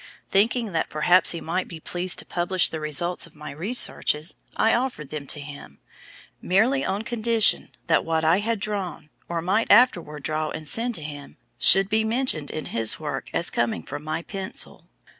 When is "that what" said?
7.85-8.23